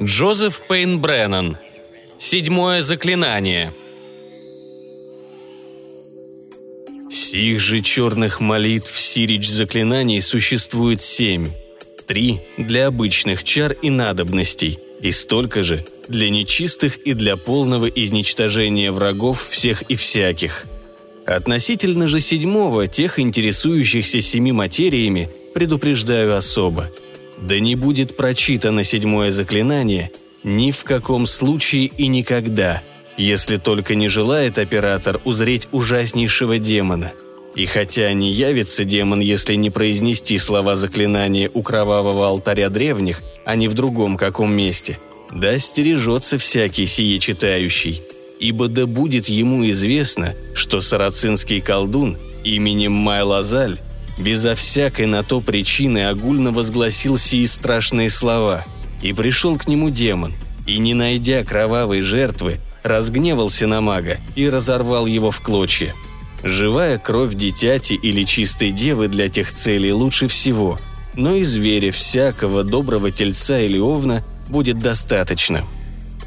[0.00, 1.58] Джозеф Пейн Бреннан.
[2.18, 3.72] Седьмое заклинание.
[7.10, 11.48] Сих же черных молитв Сирич заклинаний существует семь.
[12.06, 18.92] Три для обычных чар и надобностей, и столько же для нечистых и для полного изничтожения
[18.92, 20.66] врагов всех и всяких.
[21.26, 26.88] Относительно же седьмого, тех интересующихся семи материями, предупреждаю особо–
[27.40, 30.10] да не будет прочитано седьмое заклинание
[30.44, 32.82] ни в каком случае и никогда,
[33.16, 37.12] если только не желает оператор узреть ужаснейшего демона.
[37.54, 43.56] И хотя не явится демон, если не произнести слова заклинания у кровавого алтаря древних, а
[43.56, 44.98] не в другом каком месте,
[45.32, 48.02] да стережется всякий сие читающий,
[48.38, 53.78] ибо да будет ему известно, что сарацинский колдун именем Майлазаль
[54.18, 58.64] безо всякой на то причины огульно возгласил сии страшные слова.
[59.02, 60.34] И пришел к нему демон,
[60.66, 65.94] и, не найдя кровавой жертвы, разгневался на мага и разорвал его в клочья.
[66.42, 70.78] Живая кровь дитяти или чистой девы для тех целей лучше всего,
[71.14, 75.64] но и зверя всякого доброго тельца или овна будет достаточно.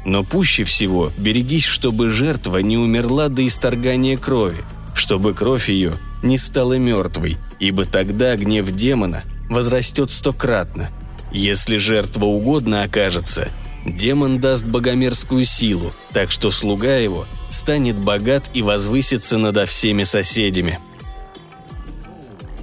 [0.04, 6.38] Но пуще всего берегись, чтобы жертва не умерла до исторгания крови, чтобы кровь ее не
[6.38, 10.90] стала мертвой, ибо тогда гнев демона возрастет стократно.
[11.32, 13.48] Если жертва угодно окажется,
[13.84, 20.78] демон даст богомерзкую силу, так что слуга его станет богат и возвысится над всеми соседями.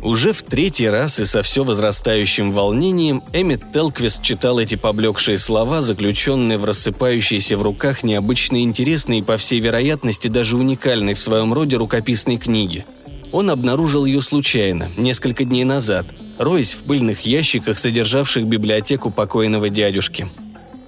[0.01, 5.81] Уже в третий раз и со все возрастающим волнением Эммет Телквист читал эти поблекшие слова,
[5.81, 11.53] заключенные в рассыпающейся в руках необычно интересной и, по всей вероятности, даже уникальной в своем
[11.53, 12.85] роде рукописной книге–
[13.31, 16.07] он обнаружил ее случайно, несколько дней назад,
[16.39, 20.27] роясь в пыльных ящиках, содержавших библиотеку покойного дядюшки.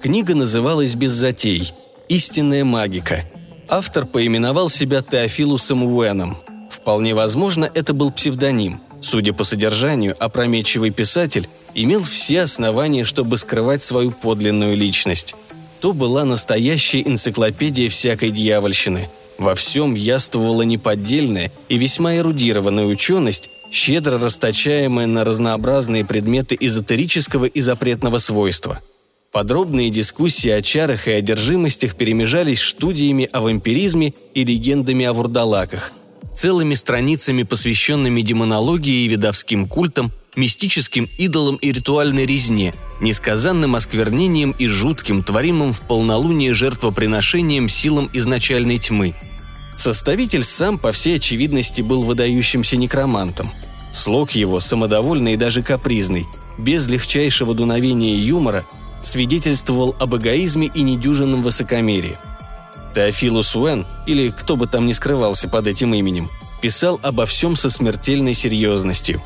[0.02, 1.72] Книга называлась «Без затей.
[2.08, 3.24] Истинная магика».
[3.68, 6.38] Автор поименовал себя Теофилусом Уэном.
[6.70, 8.80] Вполне возможно, это был псевдоним.
[9.00, 15.34] Судя по содержанию, опрометчивый писатель имел все основания, чтобы скрывать свою подлинную личность.
[15.80, 19.08] То была настоящая энциклопедия всякой дьявольщины–
[19.38, 27.60] во всем яствовала неподдельная и весьма эрудированная ученость, щедро расточаемая на разнообразные предметы эзотерического и
[27.60, 28.80] запретного свойства.
[29.32, 35.92] Подробные дискуссии о чарах и одержимостях перемежались студиями о вампиризме и легендами о вурдалаках,
[36.34, 44.66] целыми страницами, посвященными демонологии и видовским культам, мистическим идолам и ритуальной резне, несказанным осквернением и
[44.66, 49.14] жутким, творимым в полнолуние жертвоприношением силам изначальной тьмы–
[49.76, 53.50] Составитель сам, по всей очевидности, был выдающимся некромантом.
[53.92, 56.26] Слог его, самодовольный и даже капризный,
[56.58, 58.64] без легчайшего дуновения юмора,
[59.02, 62.18] свидетельствовал об эгоизме и недюжинном высокомерии.
[62.94, 66.30] Теофилус Уэн, или кто бы там ни скрывался под этим именем,
[66.60, 69.22] писал обо всем со смертельной серьезностью.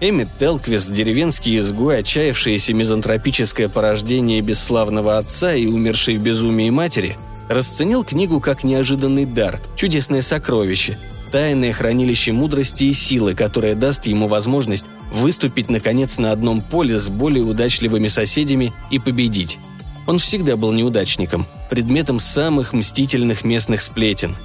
[0.00, 7.16] Эммит Телквист, деревенский изгой, отчаявшееся мизантропическое порождение бесславного отца и умершей в безумии матери–
[7.50, 10.98] расценил книгу как неожиданный дар, чудесное сокровище,
[11.32, 17.08] тайное хранилище мудрости и силы, которое даст ему возможность выступить, наконец, на одном поле с
[17.08, 19.58] более удачливыми соседями и победить.
[20.06, 24.36] Он всегда был неудачником, предметом самых мстительных местных сплетен.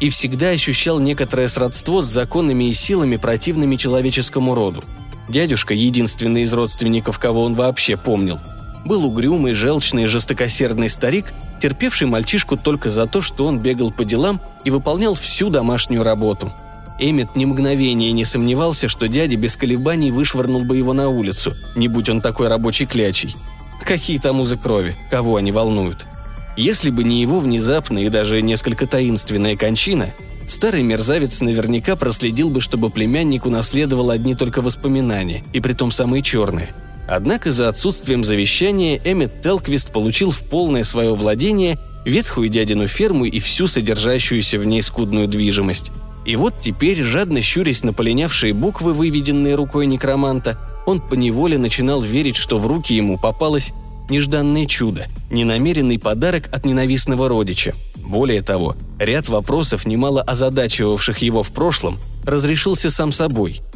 [0.00, 4.82] И всегда ощущал некоторое сродство с законами и силами, противными человеческому роду.
[5.28, 8.40] Дядюшка, единственный из родственников, кого он вообще помнил,
[8.84, 11.32] был угрюмый, желчный, жестокосердный старик,
[11.62, 16.52] терпевший мальчишку только за то, что он бегал по делам и выполнял всю домашнюю работу.
[16.98, 21.88] Эммет ни мгновения не сомневался, что дядя без колебаний вышвырнул бы его на улицу, не
[21.88, 23.34] будь он такой рабочий клячей.
[23.84, 26.06] Какие там узы крови, кого они волнуют.
[26.56, 30.10] Если бы не его внезапная и даже несколько таинственная кончина,
[30.48, 36.70] старый мерзавец наверняка проследил бы, чтобы племянник унаследовал одни только воспоминания, и притом самые черные–
[37.06, 43.38] Однако за отсутствием завещания Эммет Телквист получил в полное свое владение ветхую дядину ферму и
[43.38, 45.90] всю содержащуюся в ней скудную движимость.
[46.24, 52.36] И вот теперь, жадно щурясь на полинявшие буквы, выведенные рукой некроманта, он поневоле начинал верить,
[52.36, 53.72] что в руки ему попалось
[54.08, 57.74] нежданное чудо, ненамеренный подарок от ненавистного родича.
[57.96, 63.60] Более того, ряд вопросов, немало озадачивавших его в прошлом, разрешился сам собой–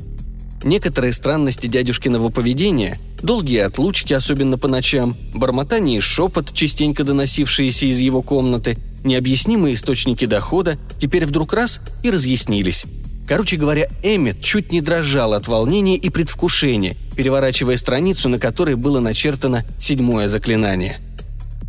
[0.65, 8.01] Некоторые странности дядюшкиного поведения, долгие отлучки, особенно по ночам, бормотание и шепот, частенько доносившиеся из
[8.01, 12.85] его комнаты, необъяснимые источники дохода теперь вдруг раз и разъяснились.
[13.27, 19.01] Короче говоря, Эммет чуть не дрожал от волнения и предвкушения, переворачивая страницу, на которой было
[19.01, 20.99] начертано седьмое заклинание.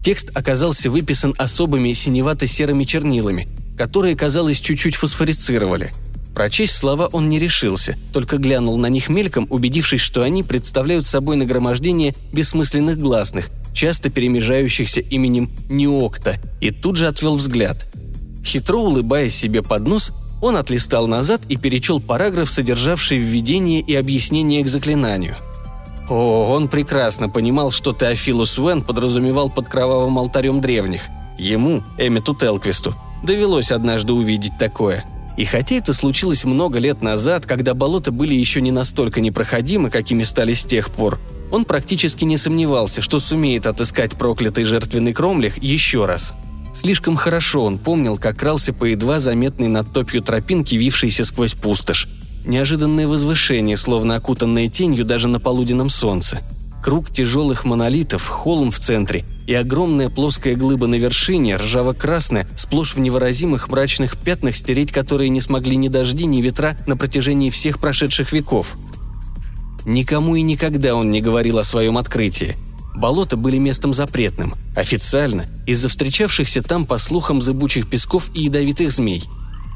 [0.01, 5.91] Текст оказался выписан особыми синевато-серыми чернилами, которые, казалось, чуть-чуть фосфорицировали.
[6.33, 11.35] Прочесть слова он не решился, только глянул на них мельком, убедившись, что они представляют собой
[11.35, 17.85] нагромождение бессмысленных гласных, часто перемежающихся именем Неокта, и тут же отвел взгляд.
[18.43, 20.11] Хитро улыбаясь себе под нос,
[20.41, 25.35] он отлистал назад и перечел параграф, содержавший введение и объяснение к заклинанию.
[26.09, 31.03] О, он прекрасно понимал, что Теофилус Уэн подразумевал под кровавым алтарем древних.
[31.37, 35.05] Ему, Эммету Телквисту, довелось однажды увидеть такое.
[35.37, 40.23] И хотя это случилось много лет назад, когда болота были еще не настолько непроходимы, какими
[40.23, 41.19] стали с тех пор,
[41.51, 46.33] он практически не сомневался, что сумеет отыскать проклятый жертвенный кромлях еще раз–
[46.73, 52.07] Слишком хорошо он помнил, как крался по едва заметной над топью тропинки, вившейся сквозь пустошь.
[52.45, 56.41] Неожиданное возвышение, словно окутанное тенью даже на полуденном солнце.
[56.81, 62.99] Круг тяжелых монолитов, холм в центре и огромная плоская глыба на вершине, ржаво-красная, сплошь в
[62.99, 68.31] невыразимых мрачных пятнах, стереть которые не смогли ни дожди, ни ветра на протяжении всех прошедших
[68.31, 68.77] веков.
[69.85, 72.57] Никому и никогда он не говорил о своем открытии–
[72.99, 79.23] Болота были местом запретным, официально, из-за встречавшихся там, по слухам, зыбучих песков и ядовитых змей.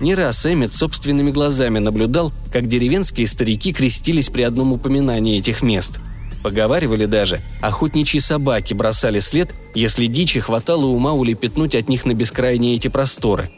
[0.02, 6.00] Не раз Эммет собственными глазами наблюдал, как деревенские старики крестились при одном упоминании этих мест.
[6.44, 12.76] Поговаривали даже, охотничьи собаки бросали след, если дичи хватало ума улепетнуть от них на бескрайние
[12.76, 13.52] эти просторы.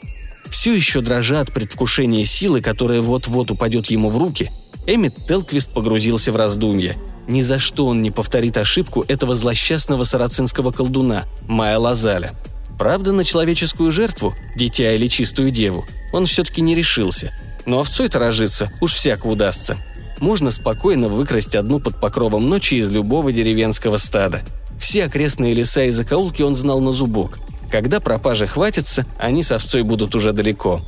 [0.51, 4.51] Все еще дрожа от предвкушения силы, которая вот-вот упадет ему в руки,
[4.88, 6.96] Эммет Телквист погрузился в раздумья–
[7.28, 12.36] ни за что он не повторит ошибку этого злосчастного сарацинского колдуна, Майя Лазаля.
[12.78, 17.34] Правда, на человеческую жертву, дитя или чистую деву, он все-таки не решился.
[17.66, 19.78] Но овцой-то рожиться уж всяко удастся.
[20.20, 24.42] Можно спокойно выкрасть одну под покровом ночи из любого деревенского стада.
[24.80, 27.40] Все окрестные леса и закоулки он знал на зубок.
[27.72, 30.81] Когда пропажи хватится, они с овцой будут уже далеко.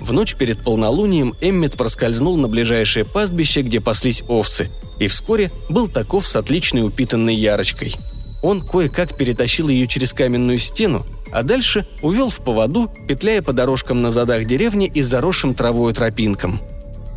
[0.00, 5.88] В ночь перед полнолунием Эммет проскользнул на ближайшее пастбище, где паслись овцы, и вскоре был
[5.88, 7.94] таков с отличной упитанной ярочкой.
[8.42, 14.02] Он кое-как перетащил ее через каменную стену, а дальше увел в поводу, петляя по дорожкам
[14.02, 16.60] на задах деревни и заросшим травой тропинкам.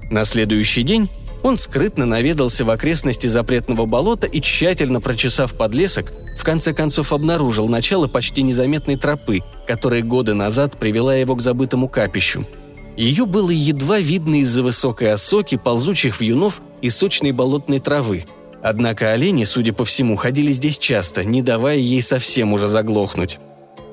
[0.09, 1.09] На следующий день
[1.43, 7.67] он скрытно наведался в окрестности запретного болота и, тщательно прочесав подлесок, в конце концов обнаружил
[7.67, 12.45] начало почти незаметной тропы, которая годы назад привела его к забытому капищу–
[12.99, 18.25] ее было едва видно из-за высокой осоки, ползучих вьюнов и сочной болотной травы.
[18.61, 23.39] Однако олени, судя по всему, ходили здесь часто, не давая ей совсем уже заглохнуть.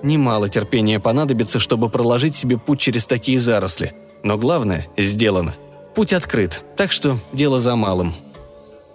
[0.03, 3.95] Немало терпения понадобится, чтобы проложить себе путь через такие заросли.
[4.25, 5.55] Но главное– сделано.
[5.95, 8.13] Путь открыт, так что дело за малым.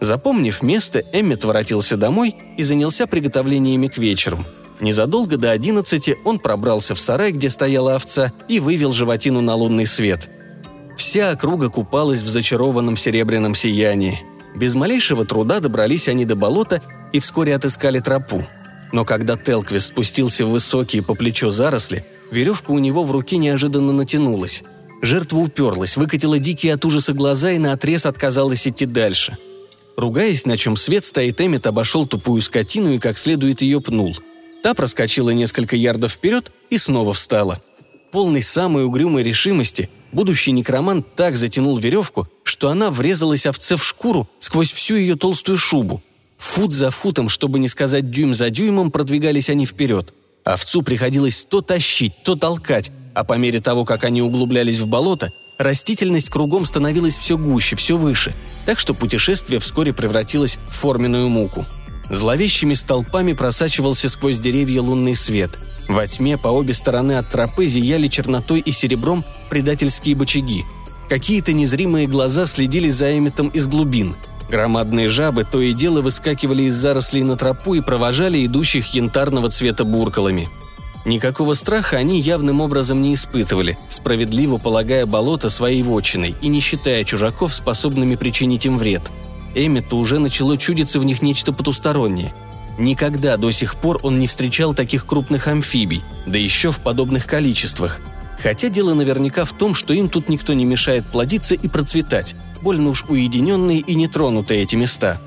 [0.02, 4.46] Запомнив место, Эммет воротился домой и занялся приготовлениями к вечеру–
[4.82, 9.86] Незадолго до одиннадцати он пробрался в сарай, где стояла овца, и вывел животину на лунный
[9.86, 10.28] свет.
[10.98, 14.24] Вся округа купалась в зачарованном серебряном сиянии.
[14.56, 16.82] Без малейшего труда добрались они до болота
[17.14, 18.44] и вскоре отыскали тропу.
[18.92, 23.94] Но когда Телквис спустился в высокие по плечо заросли, веревка у него в руке неожиданно
[23.94, 24.64] натянулась.
[25.04, 29.38] Жертва уперлась, выкатила дикие от ужаса глаза и наотрез отказалась идти дальше.
[29.96, 34.18] Ругаясь, на чем свет стоит, Эммет обошел тупую скотину и как следует ее пнул–
[34.64, 37.62] Та проскочила несколько ярдов вперед и снова встала.
[38.12, 44.30] Полный самой угрюмой решимости, будущий некромант так затянул веревку, что она врезалась овце в шкуру
[44.40, 46.02] сквозь всю ее толстую шубу.
[46.38, 50.14] Фут за футом, чтобы не сказать дюйм за дюймом, продвигались они вперед.
[50.44, 55.32] Овцу приходилось то тащить, то толкать, а по мере того, как они углублялись в болото,
[55.58, 58.34] растительность кругом становилась все гуще, все выше,
[58.66, 61.66] так что путешествие вскоре превратилось в форменную муку–
[62.12, 65.52] Зловещими столпами просачивался сквозь деревья лунный свет.
[65.88, 70.66] Во тьме по обе стороны от тропы зияли чернотой и серебром предательские бочаги.
[71.08, 74.16] Какие-то незримые глаза следили за Эмметом из глубин.
[74.50, 79.86] Громадные жабы то и дело выскакивали из зарослей на тропу и провожали идущих янтарного цвета
[79.86, 80.50] буркалами.
[81.06, 87.06] Никакого страха они явным образом не испытывали, справедливо полагая болото своей вотчиной и не считая
[87.06, 89.10] чужаков способными причинить им вред–
[89.56, 92.34] Эммету уже начало чудиться в них нечто потустороннее.
[92.78, 98.00] Никогда до сих пор он не встречал таких крупных амфибий, да еще в подобных количествах.
[98.42, 102.90] Хотя дело наверняка в том, что им тут никто не мешает плодиться и процветать, больно
[102.90, 105.20] уж уединенные и нетронутые эти места.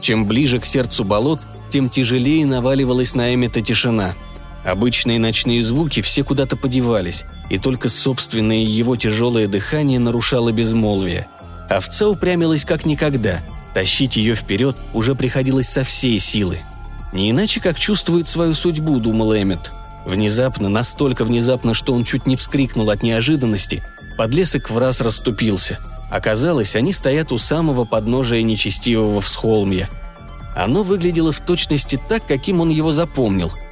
[0.00, 1.40] Чем ближе к сердцу болот,
[1.70, 4.14] тем тяжелее наваливалась на Эммета тишина.
[4.64, 11.26] Обычные ночные звуки все куда-то подевались, и только собственное его тяжелое дыхание нарушало безмолвие.
[11.68, 13.42] Овца упрямилась как никогда.
[13.74, 16.60] Тащить ее вперед уже приходилось со всей силы.
[17.12, 19.72] Не иначе, как чувствует свою судьбу, думал Эммет.
[20.06, 23.82] Внезапно, настолько внезапно, что он чуть не вскрикнул от неожиданности,
[24.16, 25.78] подлесок в раз расступился.
[26.10, 29.88] Оказалось, они стоят у самого подножия нечестивого всхолмья.
[30.54, 33.52] Оно выглядело в точности так, каким он его запомнил–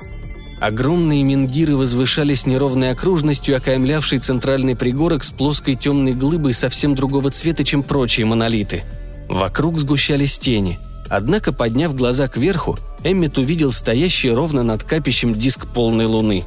[0.63, 7.65] Огромные менгиры возвышались неровной окружностью, окаймлявшей центральный пригорок с плоской темной глыбой совсем другого цвета,
[7.65, 8.85] чем прочие монолиты.
[9.33, 10.79] Вокруг сгущались тени.
[11.09, 16.45] Однако, подняв глаза кверху, Эммет увидел стоящий ровно над капищем диск полной луны.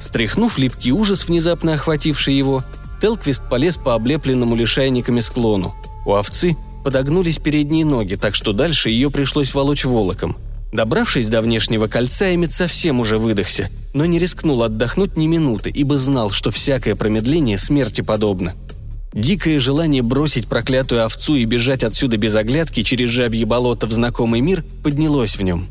[0.00, 2.64] Стряхнув липкий ужас, внезапно охвативший его,
[3.00, 5.74] Телквист полез по облепленному лишайниками склону.
[6.06, 10.36] У овцы подогнулись передние ноги, так что дальше ее пришлось волочь волоком–
[10.72, 15.98] Добравшись до внешнего кольца, Эмит совсем уже выдохся, но не рискнул отдохнуть ни минуты, ибо
[15.98, 18.54] знал, что всякое промедление смерти подобно.
[19.12, 24.40] Дикое желание бросить проклятую овцу и бежать отсюда без оглядки через жабье болото в знакомый
[24.40, 25.68] мир поднялось в нем.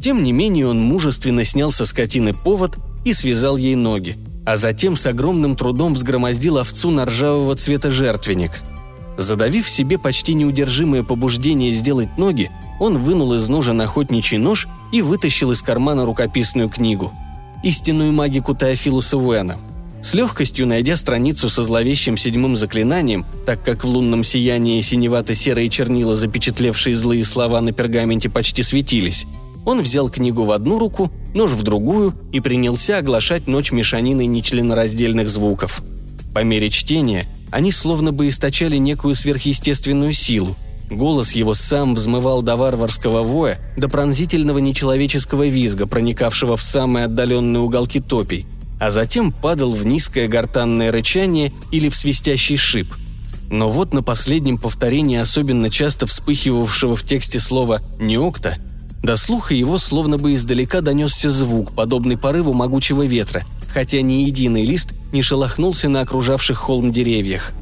[0.00, 4.96] Тем не менее он мужественно снял со скотины повод и связал ей ноги, а затем
[4.96, 8.52] с огромным трудом взгромоздил овцу на ржавого цвета жертвенник–
[9.20, 15.02] Задавив в себе почти неудержимое побуждение сделать ноги, он вынул из ножа охотничий нож и
[15.02, 17.12] вытащил из кармана рукописную книгу.
[17.62, 19.58] Истинную магику Теофилуса Уэна.
[20.02, 26.16] С легкостью найдя страницу со зловещим седьмым заклинанием, так как в лунном сиянии синевато-серые чернила,
[26.16, 29.26] запечатлевшие злые слова на пергаменте, почти светились,
[29.66, 35.28] он взял книгу в одну руку, нож в другую и принялся оглашать ночь мешанины нечленораздельных
[35.28, 35.82] звуков.
[36.34, 40.56] По мере чтения они словно бы источали некую сверхъестественную силу.
[40.88, 47.60] Голос его сам взмывал до варварского воя, до пронзительного нечеловеческого визга, проникавшего в самые отдаленные
[47.60, 48.46] уголки топий,
[48.80, 52.92] а затем падал в низкое гортанное рычание или в свистящий шип.
[53.50, 58.56] Но вот на последнем повторении особенно часто вспыхивавшего в тексте слова «неокта»
[59.02, 64.64] до слуха его словно бы издалека донесся звук, подобный порыву могучего ветра, хотя ни единый
[64.64, 67.52] лист не шелохнулся на окружавших холм деревьях.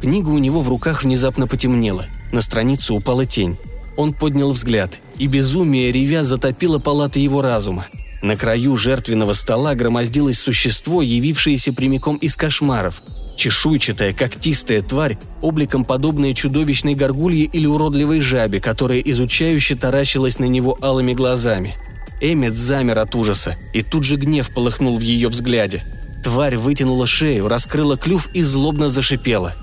[0.00, 3.58] Книга у него в руках внезапно потемнела, на страницу упала тень.
[3.96, 7.86] Он поднял взгляд, и безумие ревя затопило палаты его разума.
[8.22, 13.02] На краю жертвенного стола громоздилось существо, явившееся прямиком из кошмаров.
[13.36, 20.76] Чешуйчатая, когтистая тварь, обликом подобная чудовищной горгулье или уродливой жабе, которая изучающе таращилась на него
[20.80, 21.76] алыми глазами.
[22.20, 25.84] Эммет замер от ужаса, и тут же гнев полыхнул в ее взгляде–
[26.22, 29.54] Тварь вытянула шею, раскрыла клюв и злобно зашипела.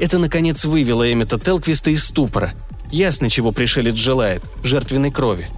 [0.00, 2.54] Это, наконец, вывело Эммета Телквиста из ступора.
[2.90, 5.48] Ясно, чего пришелец желает– жертвенной крови.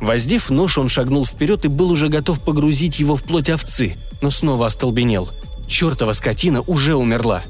[0.00, 4.30] Воздев нож, он шагнул вперед и был уже готов погрузить его в плоть овцы, но
[4.30, 5.28] снова остолбенел.
[5.66, 7.42] Чертова скотина уже умерла.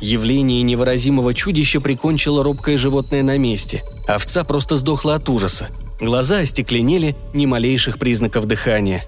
[0.00, 3.84] Явление невыразимого чудища прикончило робкое животное на месте.
[4.08, 5.68] Овца просто сдохла от ужаса.
[6.00, 9.04] Глаза остекленели, ни малейших признаков дыхания.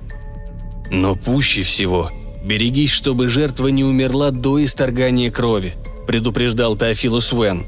[0.91, 2.11] Но пуще всего
[2.45, 5.75] «Берегись, чтобы жертва не умерла до исторгания крови»,–
[6.07, 7.65] предупреждал Теофилус Уэн.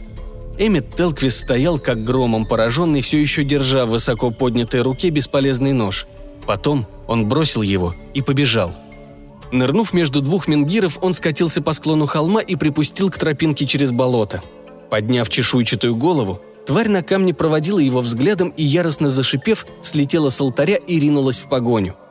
[0.58, 6.06] Эммет Телквис стоял как громом пораженный, все еще держа в высоко поднятой руке бесполезный нож.
[6.46, 8.74] Потом он бросил его и побежал.
[9.52, 14.42] Нырнув между двух менгиров, он скатился по склону холма и припустил к тропинке через болото.
[14.90, 20.76] Подняв чешуйчатую голову, тварь на камне проводила его взглядом и, яростно зашипев, слетела с алтаря
[20.76, 21.94] и ринулась в погоню–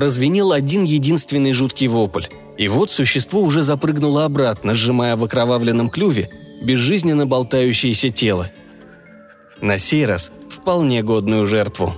[0.00, 2.24] прозвенел один единственный жуткий вопль.
[2.56, 8.50] И вот существо уже запрыгнуло обратно, сжимая в окровавленном клюве безжизненно болтающееся тело.
[9.60, 11.94] На сей раз вполне годную жертву.